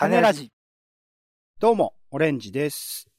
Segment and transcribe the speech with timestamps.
[0.00, 0.50] 種ラジ。
[1.58, 3.10] どうも、オレンジです。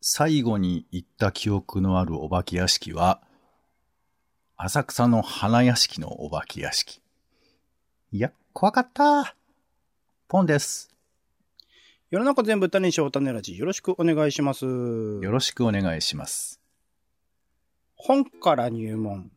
[0.00, 3.20] 最後に行った記憶のあるお化け屋敷は、
[4.56, 7.02] 浅草の花屋敷のお化け屋敷。
[8.12, 9.36] いや、怖かった。
[10.26, 10.88] ポンです。
[12.10, 13.58] 世の中全部種にしよう種ラジ。
[13.58, 14.64] よろしくお願いします。
[14.64, 16.62] よろしくお願いします。
[17.94, 19.30] 本から入門。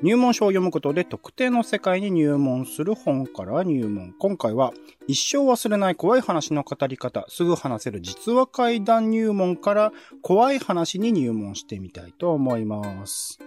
[0.00, 4.14] 入門書を読むことで特定の世界に入門する本から入門。
[4.18, 4.72] 今回は
[5.08, 13.40] 一生忘れない怖い話の語り方、すぐ話せる実話怪談入門から怖い話に入門してみたいと思います。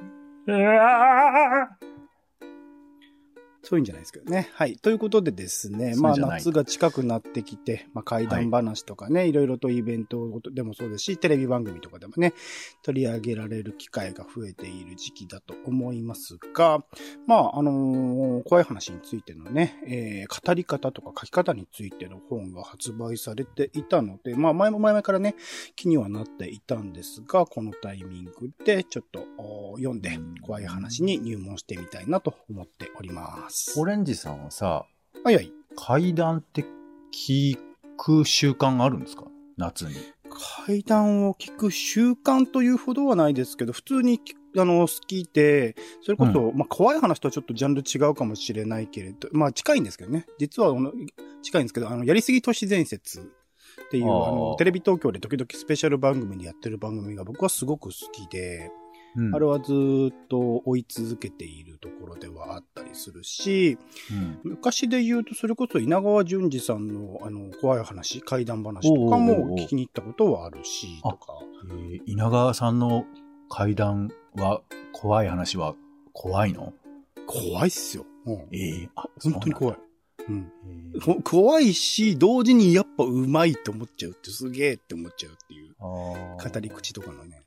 [3.64, 4.50] そういうんじゃないですけどね。
[4.54, 4.78] はい。
[4.78, 12.34] ということでですね、まあ夏が近くなってきて、まあ怪談話とかね、い、ろいろとイベントでもそうですし、テレビ番組とかでもね、
[12.84, 16.84] 取り上げられる機会が増えている時期だと思いますが、
[17.28, 25.36] まあ、あのー怖い話についてのね、えー語り方とか書き方についての本が発売されていたので、まあ、前も前々からね、
[25.76, 33.51] 気にはなっていたんですが、このタイミングでちょっとお読んで怖い話に入門してみたいなと思っております。
[33.78, 34.86] オレンジさんはさ、
[35.24, 35.52] はいはい。
[35.76, 36.66] 階段って
[37.14, 37.58] 聞
[37.98, 39.26] く習慣あるんですか？
[39.58, 39.96] 夏に。
[40.66, 44.22] 階段を聞く習慣というほどはないですけど、普通に
[44.58, 50.26] あの、好きで、それこそ、まあ、怖い話とはちょっとジャンル違うかもしれないけれど、まあ、近いんですけどね。
[50.40, 50.74] 実は、
[51.42, 53.24] 近いんですけど、あの、やりすぎ都市伝説っ
[53.90, 58.72] ていう、あの、テレビ東京で時々スペシャル番組でやってる番組が僕はすごく好きで、
[59.16, 63.78] うんあれはずーっと追い続けているところではあったりするし、
[64.10, 71.18] うん昔で言うと、それこそ稲川淳二さんの、あの、怖い話、怪談話とかも聞きに行ったことはあるし、とか。
[71.70, 73.06] えー稲川さんの
[73.50, 74.62] 階段は、
[74.94, 75.76] 怖い話は
[76.14, 76.74] 怖いの？
[77.28, 78.06] 怖いっすよ。
[78.26, 79.78] うんええあ、本当に怖い。
[80.30, 80.38] うん。
[80.38, 80.44] い。
[80.94, 87.42] えーほ怖いし、同時にやっぱうまいと思っちゃうって、すげえって思っちゃうっていう、語り口とかのね。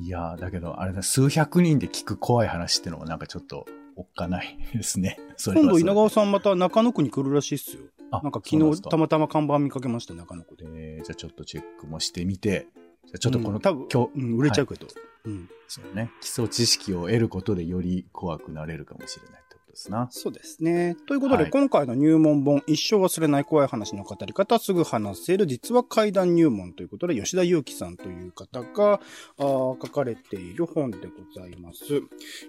[0.00, 3.66] いやーだけど、あれだ、数百人で聞く怖い話ってのはなんかちょっと、
[3.96, 5.18] おっかない ですね。
[5.44, 7.82] 今度稲川そさんまた中野区に来るらしいっすよ。
[8.10, 10.64] なんか昨日たまたま看板見かけました、中野区で。
[10.66, 12.68] えーじゃあちょっとチェックもしてみて、
[13.04, 14.86] じゃあちょっとこの、うん多分、今日、うん、売れちゃうけど。
[15.24, 15.50] うん。
[15.68, 20.08] そうね、基礎知識を得ることでより怖くなれるかもしれないことですな。
[20.10, 20.96] そうですね。
[21.06, 29.00] ということで、はい今回の入門本、一生忘れない怖い話の語り方、すぐ話せる、実は怪談入門ということで、吉田祐樹さんという方が
[29.38, 31.84] あー書かれている本でございます。
[31.94, 32.02] はい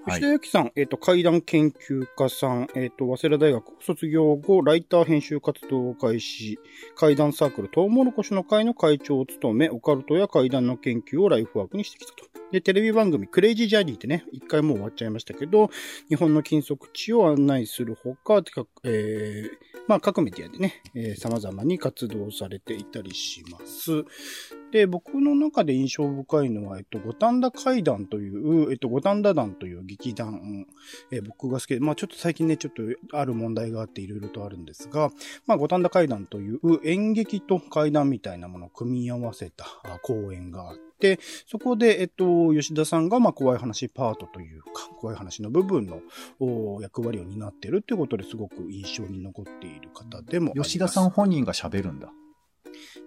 [0.08, 6.60] 吉田祐樹さん、えっ、と、怪談研究家さん、えっ、と、早稲田大学を卒業後、ライター編集活動を開始、
[6.96, 12.32] 怪談サークル、トウモロコシの会の会長を務め、オカルトや怪談の研究をライフワークにしてきたと。
[12.52, 15.70] で、テレビ番組、クレイジージャーニーってね、一回もう終わっちゃいましたけど、
[16.10, 24.06] 日本の金属地を案内するほか、てかえーまあ、各メディアでね、えー様々に活動されていたりします。
[24.72, 30.66] で、僕の中で印象深いのは、えっと、五反田会談という、えっと、五反田団という劇団、
[31.12, 35.12] え僕が好きで、まあ、ちょっと最近ね、ちょっとある問題があっていろいろとあるんですが、
[35.46, 39.66] まあ、五反田会談という演劇と怪談みたいなものを組み合わせた
[40.02, 46.02] 公演があって、そこで、えっと、吉田さんが、まあ、怖い話パートというか、怖い話の部分の
[46.82, 50.54] 役割を担っているということですごく印象に残っている方でも。
[50.54, 52.14] 吉田さん本人が喋るんだ。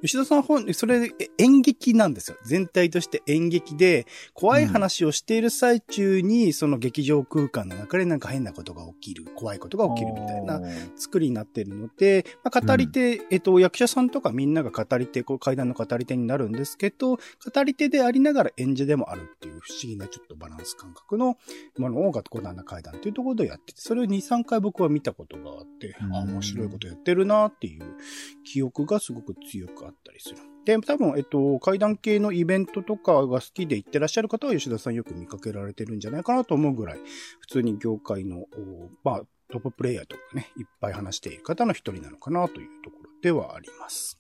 [0.05, 2.37] 吉田さん本、それ、え演劇なんですよ。
[2.45, 10.61] 全体として演劇で、怖い話をしている最中に、その劇場空間の中でなんか変なことが起きる、怖いことが起きるみたいな
[10.95, 21.39] 作りになっているので、まあ、語り手、えっと、役者さんとかみんなが語り手、こう階段の語り手になるんですけど、語り手でありながら演者でもあるっていう不思議なちょっとバランス感覚の
[21.79, 27.97] ものを学校団の階段というところでやってて、それを2、3回僕は見たことがあって、うんあ、面白いことやってるなっていう
[28.45, 30.37] 記憶がすごく強くあったりする。
[30.65, 36.99] で、多分、えっと、階段系のイベントとかが好きで行ってらっしゃる方は吉田さんよく見かけられてるんじゃないかなと思うぐらい、
[37.41, 44.19] 普通に業界の、おまあ、トッププレイヤーとかね、いっぱい話している方の一人なのかなというところではあります。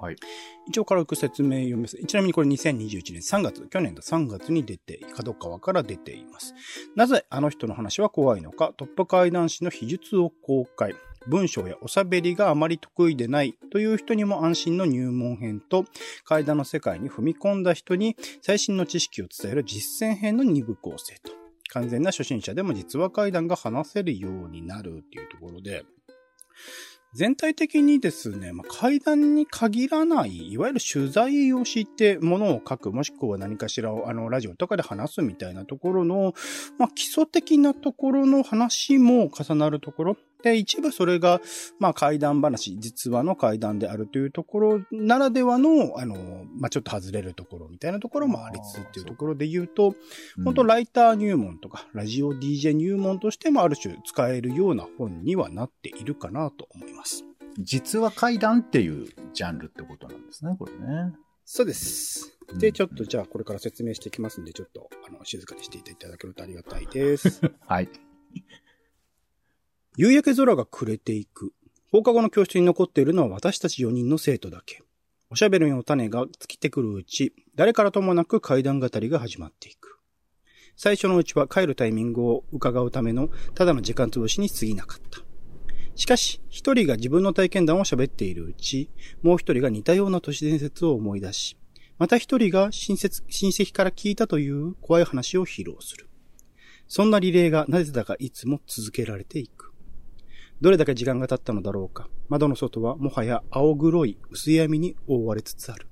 [0.00, 0.16] はい。
[0.66, 1.96] 一応軽く説明読みます。
[1.96, 6.54] ちなみにこれ2021年3月、去年の3月に出て、角川から出ています。
[6.96, 10.94] なぜあの人の話は怖いのか、トップ怪談師の秘術を公開。
[11.26, 15.84] 文章やおしゃべりがあまり得意でないという人にも安心の入門編と、
[16.24, 21.32] 怪談の世界に踏み込んだ人に最新の知識を伝える実践編の2部構成と。
[21.70, 25.84] 完全な初心者でも実話怪談が話せるようになるっていうところで、
[27.14, 36.34] 全体的にですね、まあ、階段に限らない、いわゆる取材をしてものを書く、もしくは何かしらをあのラジオとかで話すみたいなところの、
[36.76, 40.16] まあ、基礎的なところの話も重なるところ。
[40.44, 41.40] で、一部それが、
[41.78, 49.94] まあ、怪談話、実話の怪談であるというところならではの、あの、まあ、ちょっと外れるところみたいなところもありつつっていうところで言うと、
[50.44, 57.24] 本当ライター入門とか、ラジオ DJ 入門としてもある種使えるような本にはなっているかなと思います。
[57.58, 61.14] 実話怪談っていうジャンルってことなんですね、これね。
[61.46, 62.38] そうです。
[62.58, 67.40] で、ちょっとじゃあこれから説明していきますんで、ちょっと、あの、静かにしていただけるとありがたいです。
[67.66, 67.88] はい。
[69.96, 71.52] 夕焼け空が暮れていく。
[71.92, 74.82] 放課後の教室に残っているのは私たち4人の生徒だけ。
[75.30, 80.00] おしゃべりの種が尽きてくるうち、誰からともなく階段語りが始まっていく。
[80.74, 85.20] 最初のうちは帰るタイミングを伺うためのただの時間潰しに過ぎなかった。
[85.94, 88.90] しかし、一人が自分の体験談を喋っているうち、
[89.22, 91.56] もう一人が似たような都市伝説を思い出し、
[91.98, 96.08] また一人が親戚親戚から聞いたという怖い話を披露する。
[96.88, 99.73] そんなリレーがなぜだかいつも続けられていく。
[100.60, 102.08] どれだけ時間が経ったのだろうか。
[102.28, 105.88] 窓の外はもはや青黒い薄闇に覆われつつある。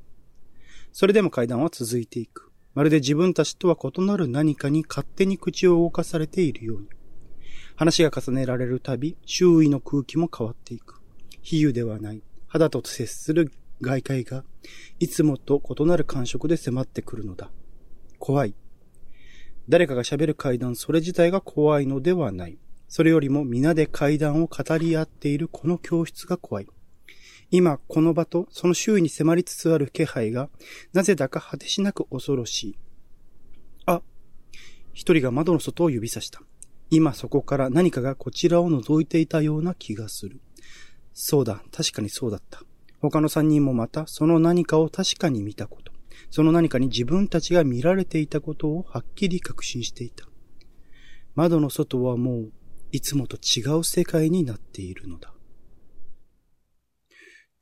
[0.92, 2.50] それでも階段は続いていく。
[2.74, 6.88] まるで自分たちとは異なる何かに勝手に口を動かされているように。
[7.76, 11.00] 話が重ねられるたび、周囲の空気も変わっていく。
[11.42, 12.22] 比喩ではない。
[12.46, 14.44] 肌と接する外界が、
[15.00, 17.50] いつもと異なる感触で迫ってくるのだ。
[18.18, 18.54] 怖い。
[19.68, 22.58] 誰かが喋る階段それ自体が怖いのではない。
[22.94, 26.66] それよりも皆で階段を語り合っているこの教室が怖い。
[27.50, 30.50] 今、この場とその周囲に迫りつつある気配が、
[30.92, 32.78] なぜだか果てしなく恐ろしい。
[33.86, 34.02] あ、
[34.92, 36.42] 一人が窓の外を指さした。
[36.90, 40.42] 今そこから何かがこちらを覗いていたような気がする。
[41.14, 42.62] そうだ、確かにそうだった。
[43.00, 45.92] 他の三人もまたその何かを確かに見たこと。
[46.28, 50.26] その何かに自分たちが見られていたことをはっきり確信していた。
[51.34, 52.52] 窓の外はもう
[52.92, 55.30] いつもと違う世界になっているのだ。
[55.30, 55.32] っ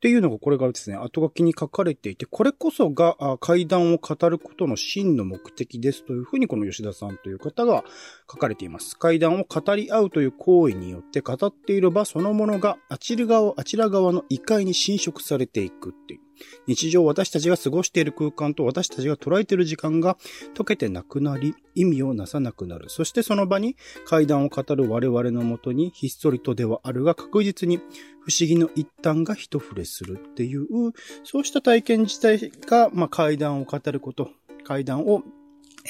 [0.01, 7.85] ていうのがこれがですね、後書きに書かれていて、これこそが階段を語ることの真の目的ですというふうにこの吉田さんという方が
[8.31, 8.99] 書かれています。
[8.99, 16.21] 階段を語り合うという行為によって語っている場そのものがあちら側、あちら側の異界に侵食されていくっていう。
[16.67, 20.17] 日常私たちが過ごしている空間と私たちが捉えている時間が
[20.55, 22.89] 溶けてなくなり、意味をなさなくなる。
[22.89, 27.83] そしてその場に階段を語る我々のもとにひっそりとではあるが確実に不
[28.39, 30.67] 思議の一端が一触れするっていう、
[31.25, 34.31] そうした体験自体が、まあ、階段を語ること、
[34.65, 35.23] 階段を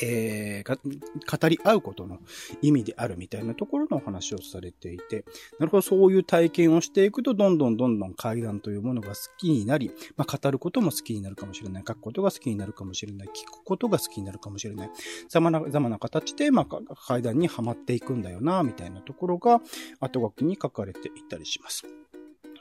[0.03, 2.19] えー、語り合うことの
[2.63, 5.25] 意味であるみたいなところのお話をされていて、
[5.59, 14.91] なるほど、そういう体験をしていくと、どんどんどんどん階段というものが好きになり、まあ、語ることも好きになるかもしれない、書くことが好きになるかもしれない、聞くことが好きになるかもしれない、
[15.29, 19.61] 様々な、形で、まあ、階段にはまっていくんだよな、みたいなところが、
[20.01, 22.00] 後書きに書かれていたりします。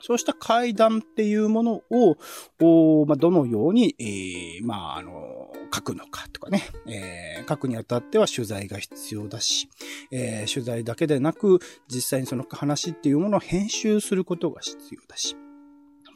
[0.00, 9.68] そうした階段っていうものを、まあ、どのように、えー、まあ、あの、書くのかとかね、えー、書くにあたっては取材が必要だし、
[10.10, 15.36] えー、取材だけでなく、実際にその話っていうものを編集することが必要だし、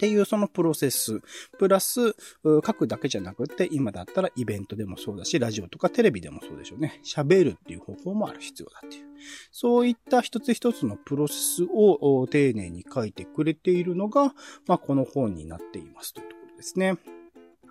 [0.04, 1.22] っていうそのプロセス、
[1.58, 2.14] プラス、
[2.44, 7.00] 書くだけじゃなくて、今だったらイベントでもそうだし、ラジオとかテレビでもそうでしょうね。
[7.02, 9.04] 喋るっていう方法もある必要だっていう。
[9.50, 14.34] そういった一つ一つのプロセスを丁寧に書いてくれているのが、
[14.66, 16.98] まあ、この本になっていますというところですね。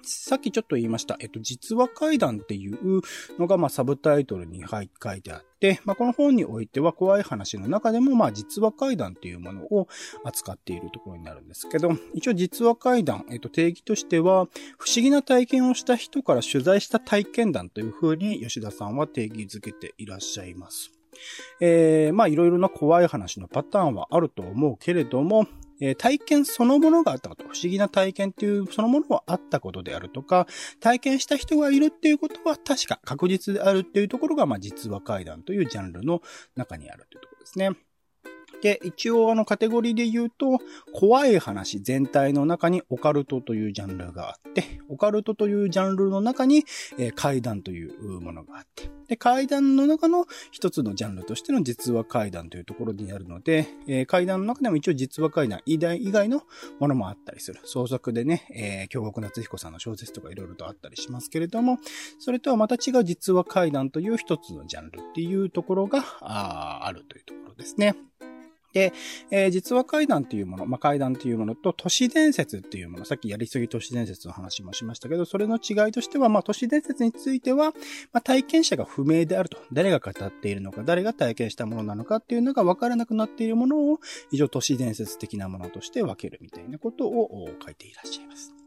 [0.04, 1.18] さっきちょっと言いました。
[1.20, 3.02] えっと、実話怪談っていう
[3.40, 9.88] のが、まあ、サブタイトルに書いてあって、まあ、この本においては怖い話の中でも、まあ、実話怪談っていうものを
[10.24, 20.92] 扱っているところになるんですけど、一応実話怪談、えっと、定義としては、不思議な体験をした人から取材した体験談というふうに吉田さんは定義づけていらっしゃいます。
[21.60, 25.48] えー、まあいろいろな怖い話のパターンはあると思うけれども、
[25.80, 30.48] え体験そのものがあったこと、不思議な体験っていうそのものはあったことであるとか、
[30.80, 36.22] 体験した人がいるっていうことは確か確実であるっていうところが、まあ実話怪談というジャンルの
[36.56, 37.72] 中にあるというところですね。
[38.64, 40.58] で、一応あのカテゴリーで言うと、
[40.94, 46.64] 怖い話全体の中にオカルトというジャンルがあって、オカルトというジャンルの中に、
[46.98, 56.44] えー、怪談というものがあって、で、怪談の中の一つのジャンルとしての実話怪談というところになるので、えー、怪談の中でも一応実話怪談以外の
[56.80, 57.60] ものもあったりする。
[57.66, 61.80] 創作でね、えー、京極夏彦さんの小説とかいろいろとあったりしますけれども、
[62.18, 67.94] それとはまた違う実話怪談という一つのジャンルっていうところがああるというところですね。
[68.74, 68.92] で、
[69.32, 77.72] えー、実話怪談っていうもの、まあ、怪談っていうものと都市伝説っていうもの、さっきやりすぎ都市伝説の話もしましたけど、それの違いとしては、まあ、都市伝説については、
[78.12, 79.58] まあ、体験者が不明であると。
[79.72, 84.00] 誰が語っているのか、誰が体験したものなのかっていうのが分からなくなっているものを、
[84.32, 88.63] 以上都市伝説的なものとして分けるみたいなことを書いていらっしゃいます。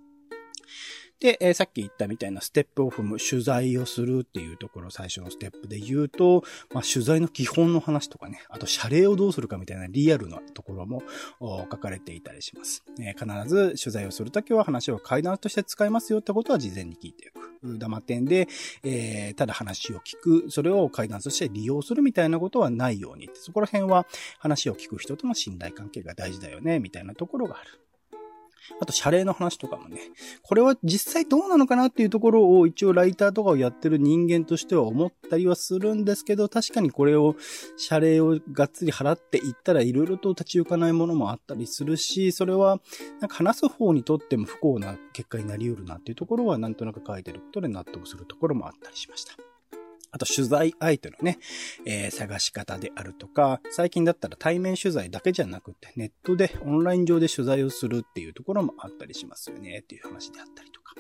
[1.20, 11.02] で、えー、さっき言ったみたいなステップを踏む、取材をするっていうところ、最初のステップで言うと、まあ、取材の基本の話とかね、あと謝礼をどうするかみたいなリアルなところも
[11.40, 12.84] 書かれていたりします。
[13.00, 17.46] えー、必ず取材をするときは話を階段として使いますよってことは事前に聞いていく。
[17.78, 18.46] 黙ってんで、
[18.84, 24.06] えー、ただ話を聞く、それを階段として利用するみたいなことはないようにそこら辺は
[24.38, 27.80] 話を聞く人との信頼関係が大事だよね、みたいなところがある。
[28.80, 29.98] あと、謝礼の話とかもね、
[30.42, 37.36] これは実際どうなのかなっていうところを一応ライターとかをやってる人間としては思ったりはするんですけど、確かにこれを、
[37.76, 42.80] 謝礼をがっつり払っていったら色々と立ち行かないものもあったりするし、それは、
[43.20, 49.55] なんか話す方にとっても不幸な結果になり得るなっていうところはなんとなく書いてることで納得するところもあったりしました。
[50.16, 51.38] あと取材相手のね、
[51.84, 60.94] えー、探し方であるとか、最近だったら対面取材だけじゃなくて、ネットでオンライン上で取材をするっていうところもあったりしますよね、っていう話であったりとか。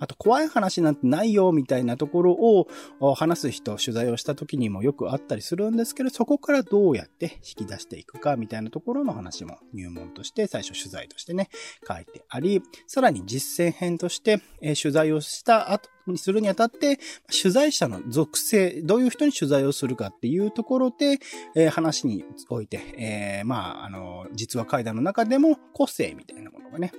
[0.00, 11.48] あと、怖い話なんてないよ、みたいなところを話す人、取材をした時にもよくあったりするんですけど、そこからどうやって引き出していくか、みたいなところの話も入門として、最初取材としてね、
[11.88, 16.98] 書いてあり、さらに実践編として、え取材をした後にするにあたって、
[17.30, 21.18] 取材者の属性、どういう人に取材をするかっていうところで、
[21.54, 26.92] え話において、えー、まあ、あの、実は会談の中でも個性みたいなものがね、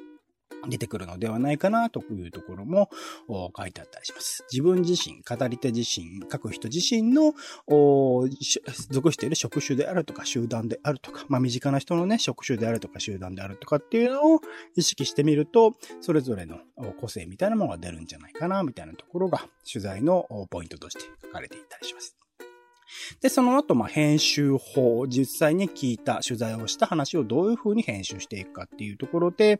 [0.67, 2.89] 出てくるのではないかなというところも
[3.57, 4.45] 書いてあったりします。
[4.51, 7.33] 自分自身、語り手自身、書く人自身の
[8.89, 14.39] 属している職種であるとか集団であるとか、まあ身近な人のね、職種であるとか集団であるとかっていうのを
[14.75, 16.59] 意識してみると、それぞれの
[16.99, 22.22] 個性みたいなものが出るんじゃないかな、みたいなところが取材のポイントとして書かれていたりします。
[23.21, 29.59] で、その後、まあ、編集法、実際に聞いた、取材をした話をどういう風に編集していくかっていうところで、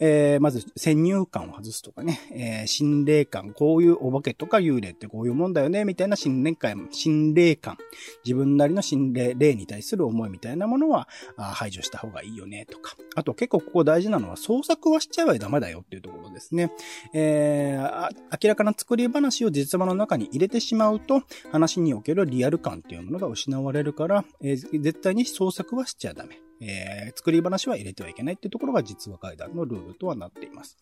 [0.00, 7.78] えー、まず、先入観を外すとかね、えー、心霊感、こういうお化けとか幽霊ってこういうもんだよね、みたいな心霊感、心霊感、
[8.24, 12.96] 自分なりの心霊、霊に対する思いみたいなものは排除した方がいいよね、とか。
[13.16, 16.72] あと結構ここ大事なのは、創作はしちゃえばダメだよっていうところですね。
[17.12, 18.10] えー、
[18.42, 21.22] 明らかな作り話を実話の中に入れてしまうと、
[21.52, 26.40] 話におけるリアル感っていうものが失われるから、えー、絶対に創作はしちゃダメ。
[26.60, 30.76] えー、作り話は入れてはいけないっていうところが実話階段のルールとはなっています。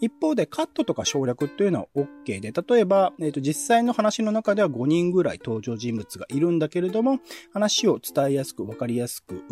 [0.00, 7.18] 一方でカットとか省略っていうのは OK で、例えば、えーと、実際の話の中では5人ぐらい登場人物がいるんだけれども、
[7.52, 9.42] 話を伝えやすく、わかりやすく、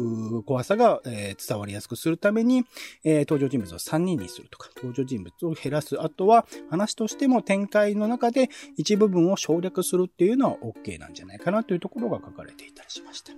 [0.45, 2.65] 怖さが、えー、伝わりやすくするために、
[3.05, 6.01] えー、登場人物を3人にするとか、登場人物を減らす。
[6.01, 13.33] あとは、話としても展開の中で一部分を省略するっていうのは OK なんじゃないかなというところが書かれていたりしました。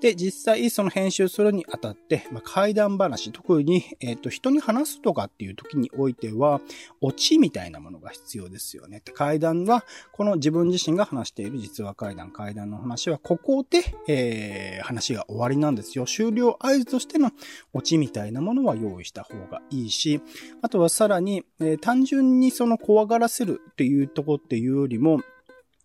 [0.00, 6.60] で、実際その編集するにあたって、まあ、怪談話、特に、えっ、ー、と、人に話すとかっていう時においては、
[7.00, 9.02] オチみたいなものが必要ですよね。
[9.14, 16.04] 怪談は、この自分自身が話している実話怪談、怪談の話は、ここで、えー、話が終わりなんですよ。
[16.06, 17.30] 終了合図としての
[17.72, 20.20] オチみたいなものは用意した方がいいし、
[20.62, 25.20] あとはさらに、えー、単純にその怖がらせるっていうとこっていうよりも、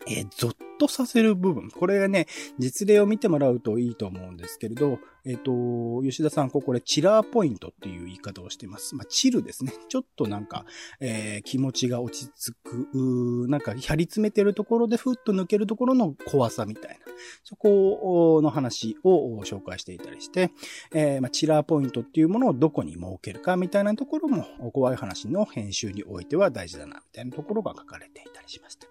[0.08, 1.70] えー、ゾッとさせる部分。
[1.70, 2.26] これがね、
[2.58, 8.96] 実例を見てもらうといいと思うんですけれど、えっ、ー、と、吉田さん、ここでチラーポイントっていう言い方をしています。
[8.96, 9.74] まあ、チルですね。
[9.90, 10.66] ちょっとなんか、
[11.00, 17.06] えー、気持ちが落ち着く、なんか、張り詰めてるところでふっと抜けるところの怖さみたいな。
[17.44, 20.50] そこの話を紹介していたりして、
[20.96, 28.91] えー、まあ、チラーポイントっていうものをどこに設けるかみたいなところも、怖い話の編集においては大事だな、みたいなところが書かれていたりしました。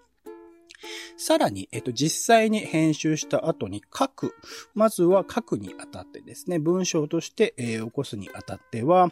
[1.21, 4.33] さらに、えっと、実際に編集した後に書く。
[4.73, 9.11] まずは書くにあたってですね、文章として、えー、起こすにあたっては、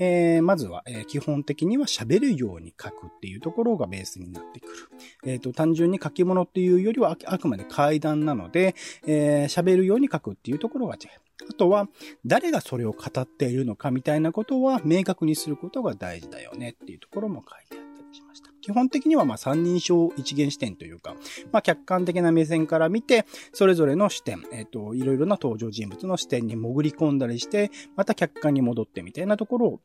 [0.00, 4.72] えー、まずは、えー、基本的には喋るように書くっていうところがベースになってくる。
[5.26, 8.74] えっ、と、単純に書き物っていうよりはあくまで階段なので、
[9.06, 11.10] え喋るように書くっていうところが違う。
[11.48, 11.88] あとは、
[12.26, 17.93] 誰がそれを語っているのかみたいなことは明確にすることが大事だよねっていうところも書いてあったりしました。
[18.64, 21.16] 基本的にはまあ三人称一元視点というか、
[21.52, 29.80] まあ客観的な目線から見て、それぞれの視点、えっ、ー、と、いろいろな登場人物の視点に潜り込んだりして、また客観に戻ってみたいなところを、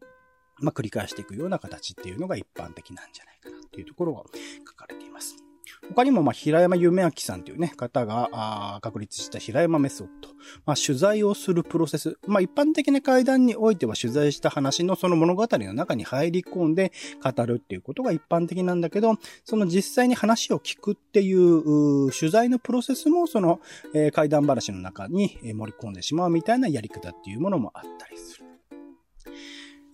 [0.61, 4.23] まあ繰り返していくような形っていうのが一般的なんじゃないかなっていうところが
[4.65, 5.48] 書かれています。
[5.95, 10.29] 他にも、まあ、平山夢明さんというね、方が、あ確立した平山メソッド。
[10.65, 12.17] まあ、取材をするプロセス。
[12.27, 16.91] まあ、一般的な会談においては取材した話のその物語の中に入り込んで
[17.23, 23.59] 語るっていうことが一般的なんだけど、その実際に話を聞くっていう取材のプロセスもその、
[23.93, 28.45] えー、会談話の中に盛り込んでしまうみたいなやり方っていうものもあったりする。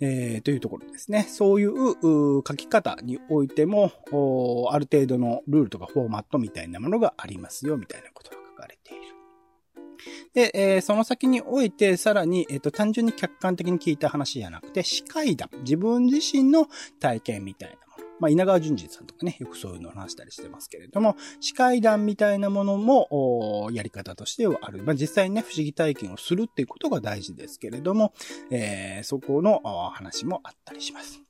[0.05, 1.23] えー、というところですね。
[1.23, 3.91] そういう書き方においても、
[4.71, 9.03] ある程度のルールとかフォーマットみたいなものがありますよ、みたいなことが書かれている。
[10.33, 16.67] で、えー、その先において、さらに、えっ、ー、と、単純に客観的に聞いた話じゃなくて、司会談、自分自身の
[16.99, 17.84] 体験みたいな
[18.19, 24.83] まあ、稲川淳二さんとかね、よくそういうのを話したりしてますけれども、司会談みたいなものも、やり方としてはある。
[24.83, 28.13] まあ、実際にね、不思議体験をするっていうことが大事ですけれども、
[28.51, 29.61] えー、そこの
[29.93, 31.21] 話もあったりします。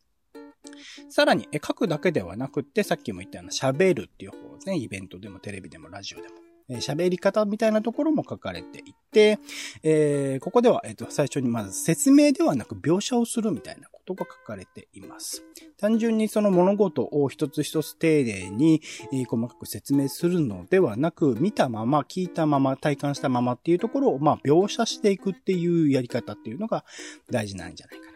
[1.09, 4.77] さらに、書くだけではなくって、さっきも言ったような喋るっていう方ですね。
[4.77, 6.35] イベントでもテレビでもラジオでも。
[6.69, 9.37] 喋り方みたいなところも書かれていて、
[9.83, 15.43] えー、ここでは、えっ、と、最初にまず説明ではなく描写をするみたいなことが書かれています。
[15.77, 18.81] 単純にその物事を一つ一つ丁寧に、
[19.27, 26.85] 細かく説明するのではなく、見たまま、聞いたまま、体感したままっていうところを、まあ、描写していくっていうやり方っていうのが
[27.31, 28.14] 大事なんじゃないかな。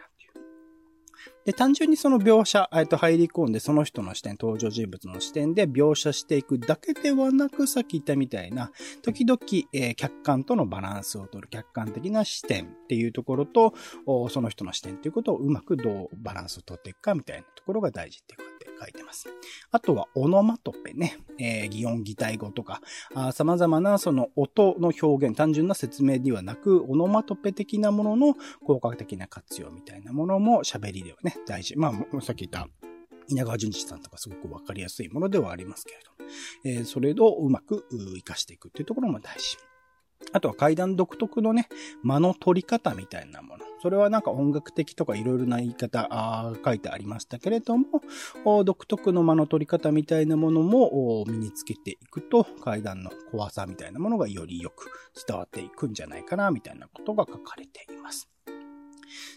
[1.44, 8.70] で、単純にその描写、えっと、入り込んで、その人の視点、登場人物の視点で描写していくだけではなく、さっき言ったみたいな、
[9.02, 9.38] 時々、
[9.72, 13.74] えー、客観とのバランスを取る、客観的な視点っていうところと、
[14.28, 19.28] その人の視点っていうことをうまくどうバランスを取っていくかみたいなところが大事っていうこと書いてます。
[19.70, 21.18] あとは、オノマトペね。
[21.38, 22.80] えー、擬音擬態語とか、
[23.32, 31.76] 様々なその音の表現、単純な説明ではなく、オノマトペ的なものの効果的な活用みたいなものも喋りではね、大事。
[31.76, 32.68] まあ、さっき言った、
[33.28, 36.30] 稲川淳二さんとかすごくわかりやすいものではありますけれども、
[36.64, 39.56] えー、それをうまく活かしていくっていうところも大事。
[40.32, 41.68] あとは階段独特のね、
[42.02, 43.64] 間の取り方みたいなもの。
[43.82, 48.02] それはなんか音楽的とかいろいろな言い方あ書いてありましたけれども、
[48.64, 54.90] 独特の間の取り方みたいなものも身につけていくと、階段の怖さみたいなものがよりよく
[55.26, 58.28] 伝わっていくんじゃないかな、みたいなことが書かれています。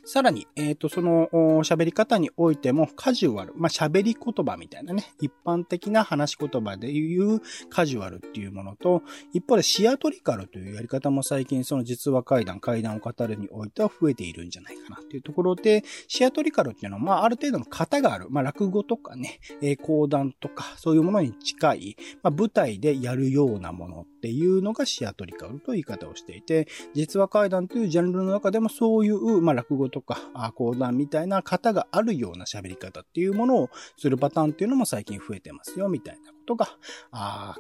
[0.05, 1.27] さらに、えっ、ー、と、その
[1.63, 30.17] 喋り方においてもカジュアル、まあ、喋り言葉みたいなね、一般的な話し言葉でいうカジュアルっていうものと、一方でシアトリカルというやり方も最近その実話会談、会談を語るにおいては増えているんじゃないかなっていうところで、シアトリカルっていうのは、まあ、ある程度の型がある、まあ、落語とかね、え、講談とか、そういうものに近い、まあ、舞台でやるようなものっていうのがシアトリカルという言い方をしていて、実話怪談というジャンルの中でもそういう、まあ、落語とか、
[30.55, 36.69] 講談みたいな型があるような喋り方っていうものをするパターンっていうのも最近増えてますよ、みたいなことが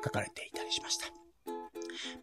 [0.01, 1.22] 書かれていたりしました。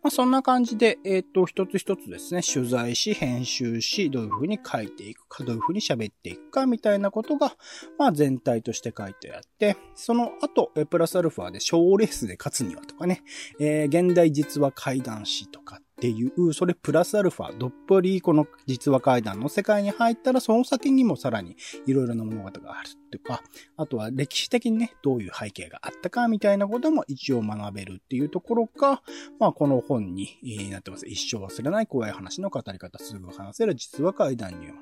[0.02, 7.54] まあ、そんな感じで、えっ、ー、と、一つ一つですね、取材し、編集し、どういうふうに書いていくか、どういうふうに喋っていくか、みたいなことが、
[7.98, 13.22] まあ、全体として書いてあって、その後、プラスアルファで賞レースで勝つにはとかね、
[13.59, 23.42] えー、現代実話怪談師とかっていう、それプラスアルファ、どっぷりこの実話怪談の世界に入ったら、その先にもさらにいろいろな物語があるっていうか、
[23.76, 29.02] あとは歴史的にね、どういう背景があったかみたいなことも一応学べるっていうところが、
[29.38, 30.38] まあこの本に
[30.70, 31.06] なってます。
[31.06, 34.76] 一生忘れない怖い話の語り方、すぐ話せる実話怪談入門。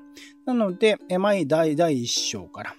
[0.45, 2.75] なので、前第第一章から、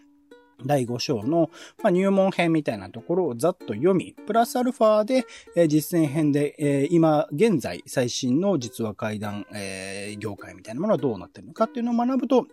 [0.64, 1.50] 第5章の、
[1.82, 12.46] ま、入門編みたいなところをざっと読み、プラスアルファで、え、実践編で、え、今現在最新の実話怪談、え、業界みたいなものはどうなってるのかっていうのを学ぶと、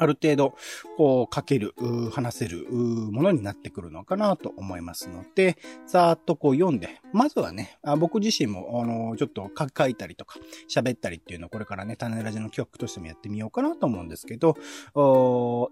[0.00, 0.54] ある程度、
[0.96, 1.74] こう、書ける、
[2.10, 14.56] 話せるものになってくるのかなと思いますので、ざーっとこう読んで、まずはね、僕自身も、あの、ちょっと書いたりとか、喋ったりっていうのをこれからね、種ラジの企画としてもやってみようかなと思うんですけど、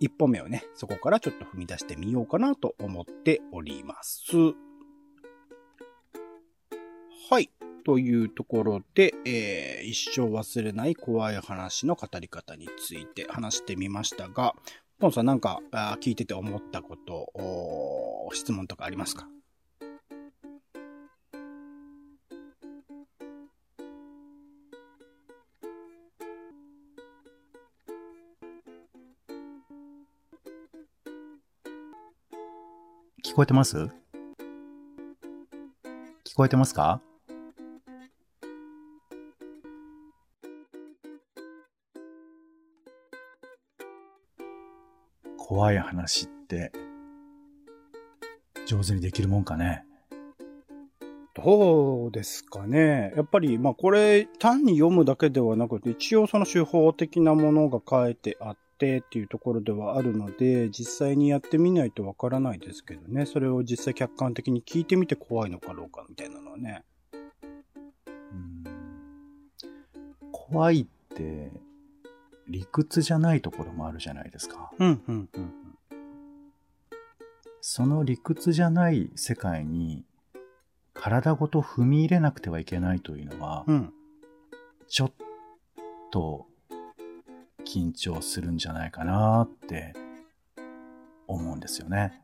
[0.01, 4.68] 一歩目をね、そこからちょっと踏み出してみようかなと思っております。
[7.31, 7.51] はい。
[7.85, 14.55] というところで、えー、一生忘れない怖い話の語り方について話してみましたが、
[14.99, 15.61] ポンさんなんか
[16.01, 19.29] 聞いてて思ったこと、質問とかありますか？
[33.23, 33.77] 聞こえてます？
[36.25, 37.03] 聞こえてますか？
[45.59, 46.71] 怖い話って
[48.65, 49.85] 上手にできるもんかね？
[51.35, 53.13] どうですかね？
[53.17, 63.27] やっぱり、まあこれ単に読むだけではなくて、一応その手法的なものが書いてあってっていうところではあるので、実際にやってみないとわからないですけどね。
[63.27, 66.85] それを実際客観的に聞いてみて怖いのかどうかみたいなのはね。
[68.33, 68.65] うん
[70.31, 71.51] 怖いって、
[72.49, 74.73] 理屈じゃないところもあるじゃないですか。
[74.79, 75.51] うん、うん、うん。
[77.61, 80.05] その理屈じゃない世界に、
[80.95, 83.93] 体ごと踏み入れなくてはいけないというのは、うん。
[84.89, 85.13] ちょっ
[86.11, 86.47] と
[87.65, 89.93] 緊張するんじゃないかなって
[91.27, 92.23] 思うんですよね。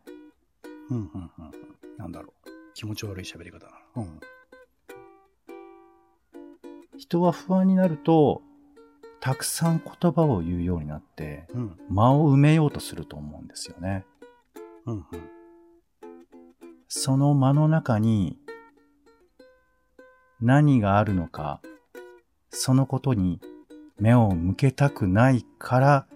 [0.89, 1.51] うん、うん、うん。
[1.99, 2.51] なんだろう。
[2.73, 4.03] 気持ち悪い喋り方だな。
[4.03, 4.21] うん。
[6.97, 8.43] 人は不安になると、
[9.25, 14.05] たくさん言葉を言うようになって、うん、間を埋めようとすると思うんですよね。
[14.85, 15.05] うん、うん。
[16.89, 18.37] その間の中に
[20.43, 21.63] 何があるのか、
[22.51, 23.41] そのことに
[23.99, 26.07] 目を向けたくないから、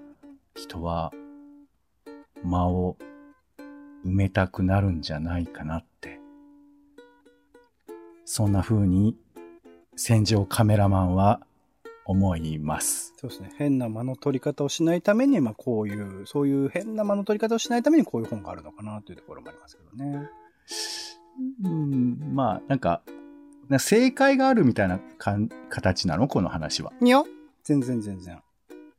[0.55, 1.11] 人は
[2.45, 2.99] 間を
[4.05, 6.21] 埋めたくなるんじゃないかなって。
[8.27, 9.17] そんな風に
[9.97, 11.41] 戦場カメラマンは
[12.09, 13.13] 思います。
[13.19, 13.53] そうですね。
[13.57, 20.29] 変な間の取り方をしないために、まあこういう、そういう変な間の取り方をしないためにこういう本があるのかなというところもありますけどね。
[21.65, 23.03] うん、まあ、なんか、
[23.69, 26.27] な正解があるみたいなかん形なの？
[26.27, 26.93] この話は。
[27.03, 27.23] いや、
[27.63, 28.41] 全然全然。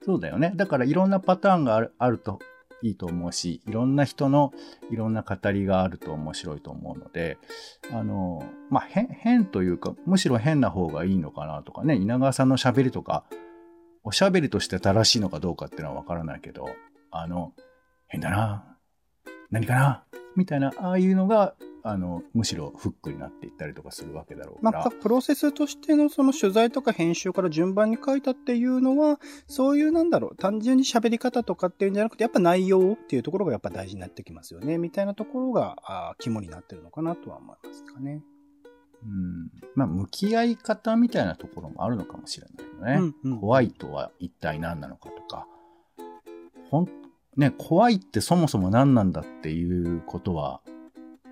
[0.04, 0.54] そうだよね。
[0.56, 2.40] だからいろんなパターンがあるあると
[2.82, 4.54] いいと思うし、いろんな人の
[4.92, 7.38] いろんな語りがあると面白いと思うので、
[7.92, 13.26] あの、まあ、変、変というか、むしろ変な方がいいのかなとかね、稲川さんのしゃべりとか、
[14.04, 16.70] おしゃべりとして正しいのかどうかっていうのはわからないけど、
[17.12, 17.54] あの、
[18.08, 18.78] 変だな、
[19.52, 24.80] 何かな、みたいな、ああいうのが、あの、むしろフックになっていったりとかするわけだろうから。
[24.80, 38.24] まあ、プロセスとしてのその取材とか編集から順番に書いたっていうのは、そういうなんだろう、単純に喋り方とかっていうんじゃなくて、やっぱ内容っていうところがやっぱ大事になってきますよね、みたいなところが、あー肝になってるのかなとは思いますかね。
[39.04, 39.52] うん。
[39.76, 43.14] まあ、向き合い方みたいなところもあるのかもしれないよね。
[43.24, 45.48] うんうん怖いとは一体何なのかとか。
[46.70, 46.90] ほん、
[47.38, 50.62] ね、怖いってそもそも何なんだっていうことは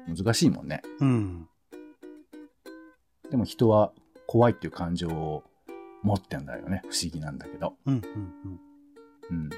[0.08, 0.82] 難しいもんね。
[1.00, 1.48] うん。
[3.30, 3.92] でも人は
[4.26, 5.44] 怖いっていう感情を
[6.04, 6.82] 持ってんだよね。
[6.90, 7.76] 不思議なんだけど。
[7.86, 8.02] うん、うん、
[9.32, 9.40] うん。
[9.40, 9.50] うん。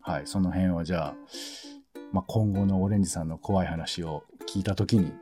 [0.00, 0.26] はい。
[0.26, 1.14] その辺はじゃあ、
[2.12, 5.12] まあ、今後のオレンジさんの怖い話を聞いたときに、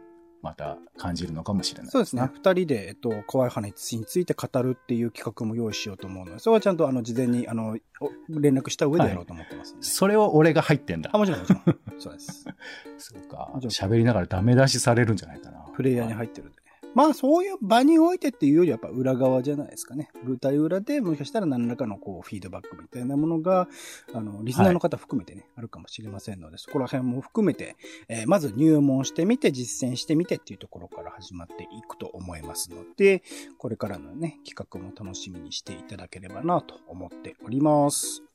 [0.42, 2.30] また感じるのかもしれない、そうですね。
[2.32, 9.82] 二人で、えっと、怖い話について語るっていう企画も用意しようと思うので、それはちゃんと、あの、事前に、あの、お連絡した上でやろうと思ってますんで。
[9.84, 11.18] それを俺が入ってんだあ、。
[11.18, 11.62] もちろん、もちろん。
[11.98, 12.46] そうです。
[12.98, 13.50] そうか。
[13.64, 15.58] 喋りながらダメ出しされるんじゃないかな。
[15.74, 16.59] プレイヤーに入ってるんでね。
[16.94, 20.10] まあ、そういう場においてっていうよりはやっぱ裏側じゃないですかね。
[20.24, 23.68] 舞台裏でもしかしたら何らかのこう、フィードバックみたいなものが、
[24.12, 27.76] あの、リスナーの方含めてね、あるかもしれませんので、そこら辺も含めて、
[28.08, 33.22] えーまず入門してみて、実践してみてっていうところから始まっていくと思いますので、
[33.58, 38.29] これからのね、企画も楽しみにしていただければなと思っております。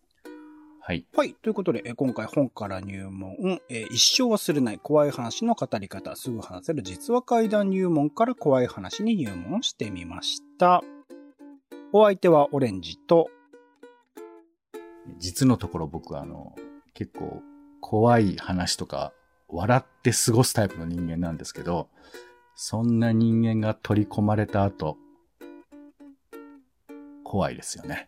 [0.87, 1.03] はい。
[1.15, 1.33] はい。
[1.33, 10.83] ということで、えー今回本から入門、えー一生忘れない怖い話の語り方、すぐ話せる実話怪談入門から怖い話に入門してみました。
[11.91, 13.31] お相手はオレンジと、
[15.17, 16.53] 実のところ僕はあの、
[16.93, 17.41] 結構
[17.81, 19.11] 怖い話とか
[19.47, 21.89] 笑って過ごすタイプの人間なんですけど、
[22.53, 24.97] そんな人間が取り込まれた後、
[27.23, 28.07] 怖いですよね。